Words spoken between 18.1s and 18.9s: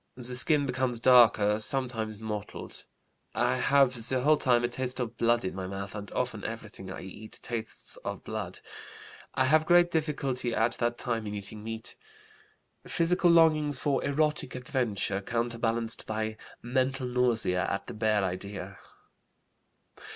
idea.